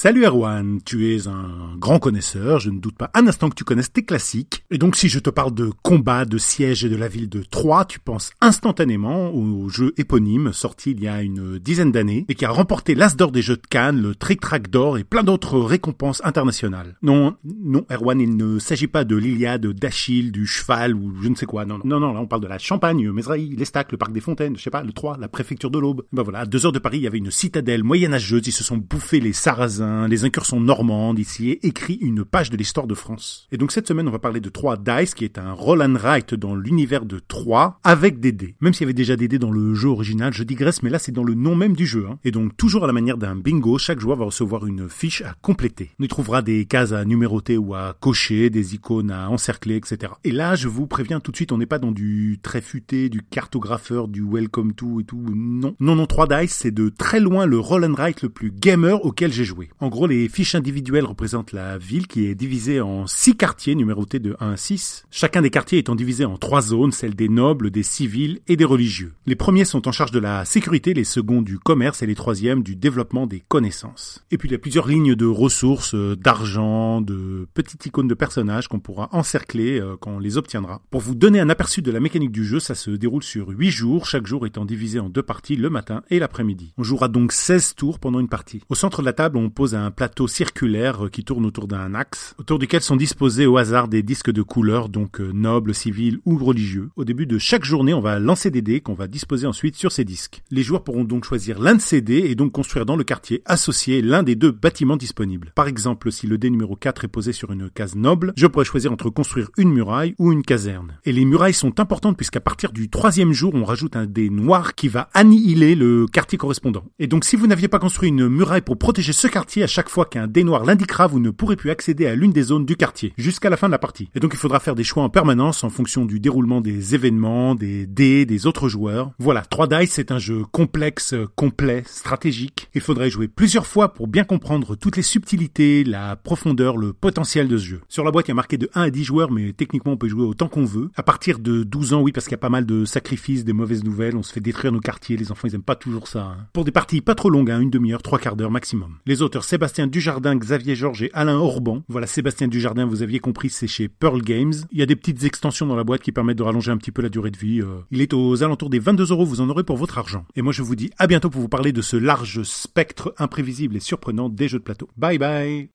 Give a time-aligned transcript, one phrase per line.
[0.00, 3.64] Salut Erwan, tu es un grand connaisseur, je ne doute pas un instant que tu
[3.64, 4.62] connaisses tes classiques.
[4.70, 7.42] Et donc si je te parle de combat, de siège et de la ville de
[7.42, 12.36] Troyes, tu penses instantanément au jeu éponyme sorti il y a une dizaine d'années et
[12.36, 15.24] qui a remporté l'As d'or des jeux de Cannes, le Trick Track d'or et plein
[15.24, 16.96] d'autres récompenses internationales.
[17.02, 21.34] Non, non Erwan, il ne s'agit pas de l'Iliade, d'Achille, du cheval ou je ne
[21.34, 21.64] sais quoi.
[21.64, 24.56] Non, non, non, là on parle de la Champagne, Mézraï, l'Estac, le Parc des Fontaines,
[24.56, 26.04] je sais pas, le Troyes, la préfecture de l'Aube.
[26.12, 28.62] Ben voilà, à deux heures de Paris, il y avait une citadelle moyenâgeuse, ils se
[28.62, 33.46] sont bouffés les Sarrasins les incursions normandes, ici écrit une page de l'histoire de France.
[33.52, 35.94] Et donc cette semaine, on va parler de 3 Dice, qui est un roll and
[35.94, 38.54] write dans l'univers de 3, avec des dés.
[38.60, 40.98] Même s'il y avait déjà des dés dans le jeu original, je digresse, mais là
[40.98, 42.06] c'est dans le nom même du jeu.
[42.10, 42.18] Hein.
[42.24, 45.34] Et donc toujours à la manière d'un bingo, chaque joueur va recevoir une fiche à
[45.42, 45.90] compléter.
[45.98, 50.12] On y trouvera des cases à numéroter ou à cocher, des icônes à encercler, etc.
[50.24, 53.08] Et là, je vous préviens tout de suite, on n'est pas dans du très futé,
[53.08, 55.24] du cartographeur, du welcome to et tout.
[55.34, 58.50] Non, non, non, 3 Dice, c'est de très loin le roll and write le plus
[58.50, 59.67] gamer auquel j'ai joué.
[59.80, 64.18] En gros, les fiches individuelles représentent la ville qui est divisée en six quartiers numérotés
[64.18, 67.70] de 1 à 6, chacun des quartiers étant divisé en trois zones, celles des nobles,
[67.70, 69.12] des civils et des religieux.
[69.26, 72.62] Les premiers sont en charge de la sécurité, les seconds du commerce et les troisièmes
[72.62, 74.24] du développement des connaissances.
[74.30, 78.14] Et puis il y a plusieurs lignes de ressources, euh, d'argent, de petites icônes de
[78.14, 80.80] personnages qu'on pourra encercler euh, quand on les obtiendra.
[80.90, 83.70] Pour vous donner un aperçu de la mécanique du jeu, ça se déroule sur 8
[83.70, 86.72] jours, chaque jour étant divisé en deux parties, le matin et l'après-midi.
[86.78, 88.62] On jouera donc 16 tours pendant une partie.
[88.68, 92.32] Au centre de la table, on pose un plateau circulaire qui tourne autour d'un axe,
[92.38, 96.38] autour duquel sont disposés au hasard des disques de couleurs, donc euh, nobles, civils ou
[96.38, 96.90] religieux.
[96.94, 99.90] Au début de chaque journée, on va lancer des dés qu'on va disposer ensuite sur
[99.90, 100.44] ces disques.
[100.52, 103.42] Les joueurs pourront donc choisir l'un de ces dés et donc construire dans le quartier
[103.46, 105.50] associé l'un des deux bâtiments disponibles.
[105.56, 108.64] Par exemple, si le dé numéro 4 est posé sur une case noble, je pourrais
[108.64, 110.98] choisir entre construire une muraille ou une caserne.
[111.04, 114.76] Et les murailles sont importantes puisqu'à partir du troisième jour, on rajoute un dé noir
[114.76, 116.84] qui va annihiler le quartier correspondant.
[117.00, 119.88] Et donc si vous n'aviez pas construit une muraille pour protéger ce quartier à chaque
[119.88, 122.76] fois qu'un dé noir l'indiquera, vous ne pourrez plus accéder à l'une des zones du
[122.76, 124.10] quartier, jusqu'à la fin de la partie.
[124.14, 127.54] Et donc il faudra faire des choix en permanence en fonction du déroulement des événements,
[127.54, 129.10] des dés, des autres joueurs.
[129.18, 132.68] Voilà, 3 Dice c'est un jeu complexe, complet, stratégique.
[132.74, 137.48] Il faudrait jouer plusieurs fois pour bien comprendre toutes les subtilités, la profondeur, le potentiel
[137.48, 137.80] de ce jeu.
[137.88, 139.96] Sur la boîte, il y a marqué de 1 à 10 joueurs, mais techniquement on
[139.96, 140.90] peut jouer autant qu'on veut.
[140.94, 143.52] À partir de 12 ans, oui, parce qu'il y a pas mal de sacrifices, des
[143.52, 146.22] mauvaises nouvelles, on se fait détruire nos quartiers, les enfants ils aiment pas toujours ça.
[146.22, 146.46] Hein.
[146.52, 148.96] Pour des parties pas trop longues, hein, une demi-heure, trois quarts d'heure maximum.
[149.06, 151.82] Les auteurs Sébastien Dujardin, Xavier Georges et Alain Orban.
[151.88, 154.54] Voilà, Sébastien Dujardin, vous aviez compris, c'est chez Pearl Games.
[154.72, 156.92] Il y a des petites extensions dans la boîte qui permettent de rallonger un petit
[156.92, 157.60] peu la durée de vie.
[157.60, 157.80] Euh.
[157.90, 160.24] Il est aux alentours des 22 euros, vous en aurez pour votre argent.
[160.36, 163.76] Et moi je vous dis à bientôt pour vous parler de ce large spectre imprévisible
[163.76, 164.88] et surprenant des jeux de plateau.
[164.96, 165.68] Bye bye